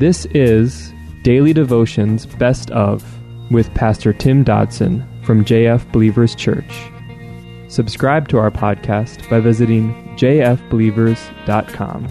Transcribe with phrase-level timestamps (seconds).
[0.00, 3.04] This is Daily Devotions Best of
[3.50, 6.90] with Pastor Tim Dodson from JF Believers Church.
[7.68, 12.08] Subscribe to our podcast by visiting jfbelievers.com.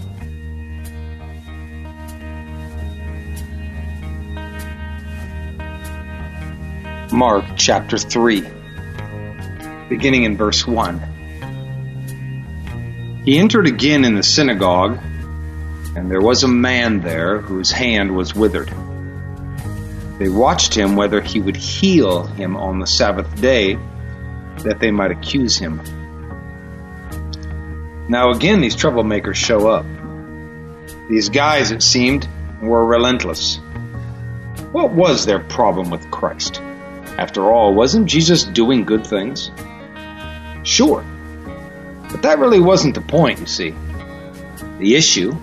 [7.12, 8.44] Mark chapter 3,
[9.88, 11.00] beginning in verse 1.
[13.24, 15.00] He entered again in the synagogue,
[15.96, 18.72] and there was a man there whose hand was withered.
[20.18, 23.78] They watched him whether he would heal him on the Sabbath day,
[24.58, 25.80] that they might accuse him.
[28.08, 29.86] Now again, these troublemakers show up.
[31.08, 32.28] These guys, it seemed,
[32.60, 33.56] were relentless.
[34.72, 36.60] What was their problem with Christ?
[37.18, 39.50] After all, wasn't Jesus doing good things?
[40.62, 41.04] Sure.
[42.10, 43.74] But that really wasn't the point, you see.
[44.78, 45.36] The issue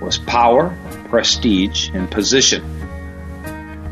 [0.00, 0.76] was power,
[1.08, 2.62] prestige, and position.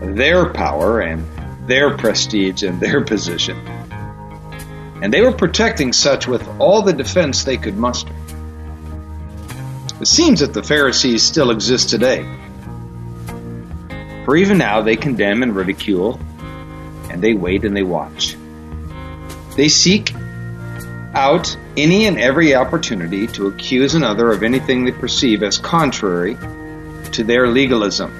[0.00, 1.26] Their power and
[1.66, 3.56] their prestige and their position.
[5.02, 8.12] And they were protecting such with all the defense they could muster.
[10.00, 12.22] It seems that the Pharisees still exist today.
[14.24, 16.20] For even now they condemn and ridicule
[17.10, 18.36] and they wait and they watch.
[19.56, 20.14] They seek
[21.14, 26.36] out any and every opportunity to accuse another of anything they perceive as contrary
[27.12, 28.12] to their legalism.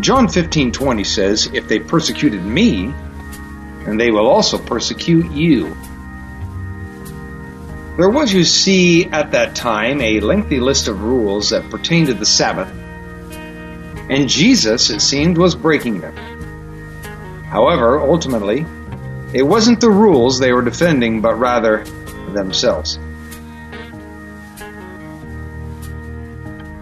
[0.00, 2.94] John 15:20 says, "If they persecuted me,
[3.84, 5.76] then they will also persecute you."
[7.96, 12.14] There was, you see, at that time a lengthy list of rules that pertained to
[12.14, 12.68] the Sabbath,
[14.08, 16.14] and Jesus, it seemed, was breaking them.
[17.50, 18.66] However, ultimately,
[19.32, 21.84] it wasn't the rules they were defending, but rather
[22.32, 22.98] themselves.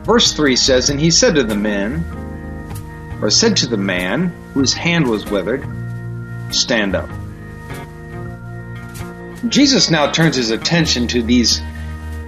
[0.05, 2.05] Verse 3 says, And he said to the men,
[3.21, 5.67] or said to the man whose hand was withered,
[6.51, 7.11] Stand up.
[9.49, 11.61] Jesus now turns his attention to these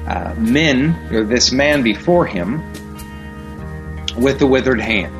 [0.08, 2.60] uh, men, or this man before him,
[4.16, 5.14] with the withered hand.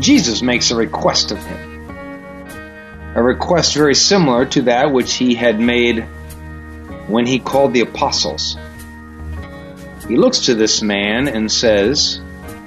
[0.00, 1.67] Jesus makes a request of him.
[3.18, 6.02] A request very similar to that which he had made
[7.08, 8.56] when he called the apostles.
[10.06, 12.20] He looks to this man and says,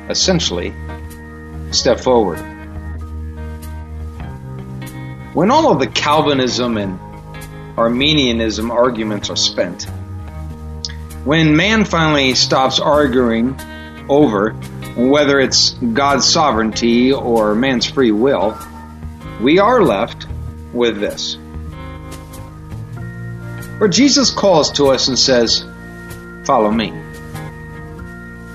[0.09, 0.73] essentially,
[1.71, 2.35] step forward.
[5.33, 6.99] When all of the Calvinism and
[7.77, 9.83] Arminianism arguments are spent,
[11.23, 13.57] when man finally stops arguing
[14.09, 14.49] over
[14.97, 18.59] whether it's God's sovereignty or man's free will,
[19.39, 20.27] we are left
[20.73, 21.37] with this.
[23.77, 25.65] Where Jesus calls to us and says,
[26.45, 26.93] Follow me.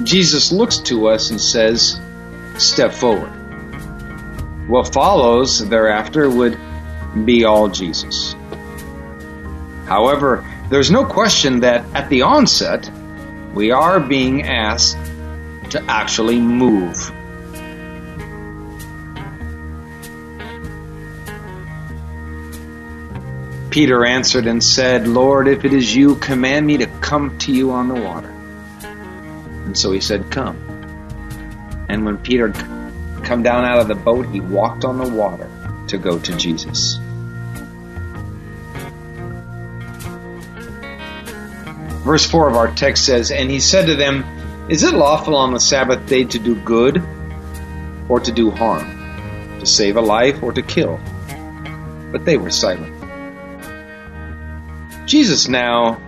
[0.03, 2.00] Jesus looks to us and says,
[2.59, 3.32] Step forward.
[4.69, 6.59] What follows thereafter would
[7.25, 8.34] be all Jesus.
[9.87, 12.91] However, there's no question that at the onset,
[13.55, 14.99] we are being asked
[15.71, 17.12] to actually move.
[23.76, 27.72] Peter answered and said, Lord, if it is you, command me to come to you
[27.72, 28.31] on the water.
[29.66, 30.56] And so he said, Come.
[31.87, 32.53] And when Peter
[33.22, 35.50] come down out of the boat, he walked on the water
[35.88, 36.97] to go to Jesus.
[42.03, 44.25] Verse 4 of our text says, And he said to them,
[44.70, 47.03] Is it lawful on the Sabbath day to do good
[48.08, 50.98] or to do harm, to save a life or to kill?
[52.10, 52.96] But they were silent.
[55.06, 56.00] Jesus now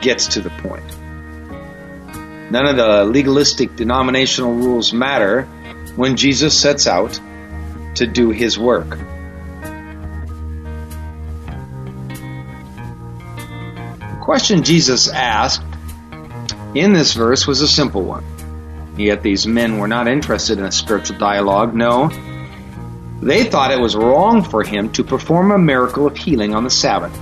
[0.00, 0.84] gets to the point.
[2.52, 5.42] None of the legalistic denominational rules matter
[5.96, 7.18] when Jesus sets out
[7.96, 8.88] to do his work.
[13.98, 15.64] The question Jesus asked
[16.76, 18.24] in this verse was a simple one.
[18.96, 21.74] Yet these men were not interested in a spiritual dialogue.
[21.74, 22.08] No,
[23.20, 26.70] they thought it was wrong for him to perform a miracle of healing on the
[26.70, 27.18] Sabbath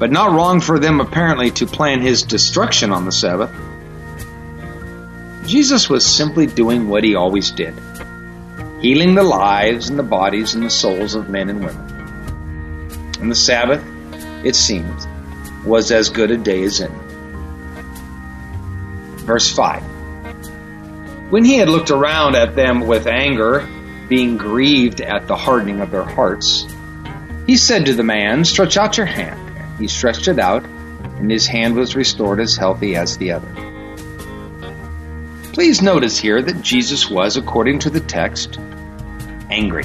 [0.00, 3.50] but not wrong for them apparently to plan his destruction on the Sabbath.
[5.46, 7.74] Jesus was simply doing what he always did
[8.80, 13.20] healing the lives and the bodies and the souls of men and women.
[13.20, 13.84] And the Sabbath,
[14.42, 15.06] it seems,
[15.66, 16.94] was as good a day as any.
[19.26, 19.82] Verse 5
[21.28, 23.68] When he had looked around at them with anger,
[24.08, 26.64] being grieved at the hardening of their hearts,
[27.46, 29.49] he said to the man, Stretch out your hand.
[29.80, 33.48] He stretched it out, and his hand was restored as healthy as the other.
[35.54, 38.58] Please notice here that Jesus was, according to the text,
[39.50, 39.84] angry.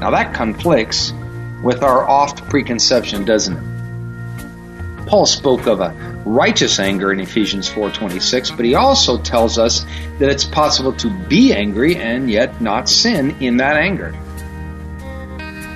[0.00, 1.14] Now that conflicts
[1.62, 5.06] with our oft preconception, doesn't it?
[5.06, 5.94] Paul spoke of a
[6.24, 9.86] righteous anger in Ephesians 4:26, but he also tells us
[10.18, 14.14] that it's possible to be angry and yet not sin in that anger.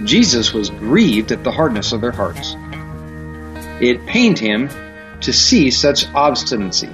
[0.05, 2.57] Jesus was grieved at the hardness of their hearts.
[3.81, 4.69] It pained him
[5.21, 6.91] to see such obstinacy.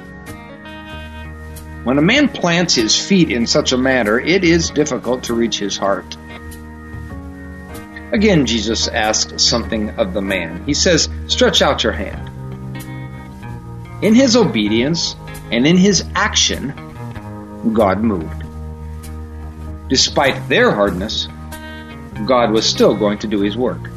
[1.84, 5.58] When a man plants his feet in such a manner, it is difficult to reach
[5.58, 6.16] his heart.
[8.12, 10.64] Again, Jesus asked something of the man.
[10.64, 12.31] He says, Stretch out your hand.
[14.02, 15.16] In his obedience
[15.50, 16.72] and in his action,
[17.75, 18.44] God moved.
[19.88, 21.28] Despite their hardness,
[22.26, 23.90] God was still going to do his work.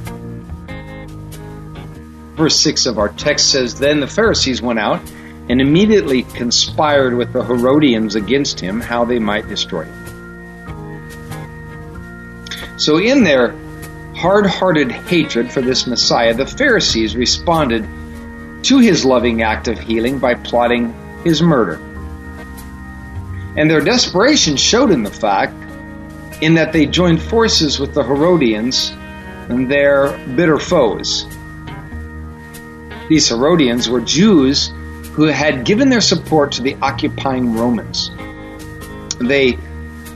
[2.38, 5.01] Verse 6 of our text says Then the Pharisees went out
[5.50, 10.04] and immediately conspired with the Herodians against him, how they might destroy him.
[12.78, 13.56] So, in their
[14.16, 17.88] hard hearted hatred for this Messiah, the Pharisees responded
[18.63, 20.94] to his loving act of healing by plotting
[21.24, 21.80] his murder.
[23.56, 25.54] And their desperation showed in the fact
[26.44, 28.92] in that they joined forces with the Herodians
[29.50, 31.25] and their bitter foes.
[33.09, 34.71] These Herodians were Jews
[35.13, 38.12] who had given their support to the occupying Romans.
[39.19, 39.57] They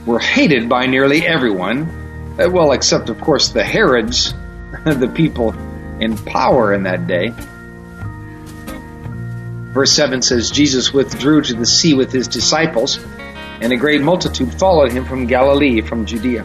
[0.06, 4.32] were hated by nearly everyone, uh, well, except, of course, the Herods,
[4.84, 5.54] the people
[6.00, 7.32] in power in that day.
[9.72, 12.98] Verse 7 says Jesus withdrew to the sea with his disciples,
[13.60, 16.44] and a great multitude followed him from Galilee, from Judea,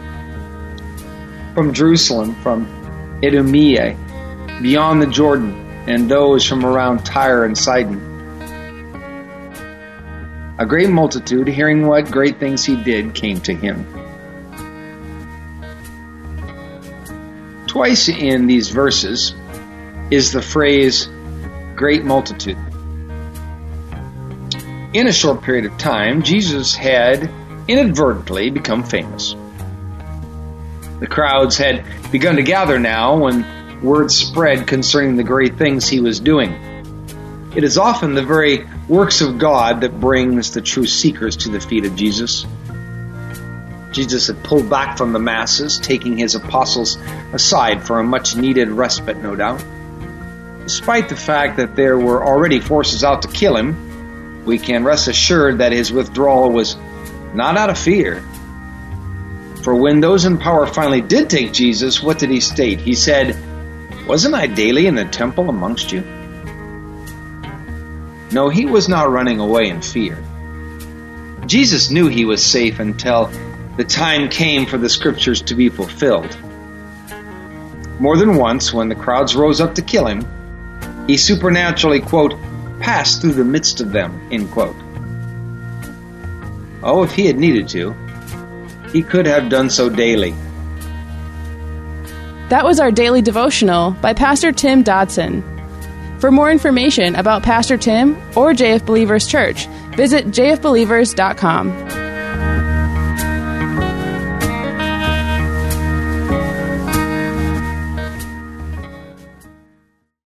[1.54, 2.66] from Jerusalem, from
[3.22, 3.96] Idumea,
[4.62, 8.08] beyond the Jordan, and those from around Tyre and Sidon
[10.58, 13.86] a great multitude, hearing what great things he did, came to him.
[17.68, 19.34] Twice in these verses
[20.10, 21.08] is the phrase
[21.76, 22.58] great multitude.
[24.92, 27.30] In a short period of time, Jesus had
[27.68, 29.36] inadvertently become famous.
[30.98, 33.46] The crowds had begun to gather now when
[33.82, 36.52] word spread concerning the great things he was doing.
[37.56, 41.60] It is often the very works of God that brings the true seekers to the
[41.60, 42.46] feet of Jesus.
[43.92, 46.96] Jesus had pulled back from the masses, taking his apostles
[47.32, 49.64] aside for a much needed respite, no doubt.
[50.64, 55.08] Despite the fact that there were already forces out to kill him, we can rest
[55.08, 56.76] assured that his withdrawal was
[57.34, 58.22] not out of fear.
[59.62, 62.80] For when those in power finally did take Jesus, what did he state?
[62.80, 63.36] He said,
[64.08, 66.00] Wasn't I daily in the temple amongst you?
[68.32, 70.16] No, he was not running away in fear.
[71.44, 73.30] Jesus knew he was safe until
[73.76, 76.38] the time came for the scriptures to be fulfilled.
[78.00, 80.26] More than once, when the crowds rose up to kill him,
[81.06, 82.34] he supernaturally, quote,
[82.80, 84.76] passed through the midst of them, end quote.
[86.82, 87.94] Oh, if he had needed to,
[88.90, 90.34] he could have done so daily.
[92.48, 95.42] That was our daily devotional by Pastor Tim Dodson.
[96.18, 102.07] For more information about Pastor Tim or JF Believers Church, visit jfbelievers.com.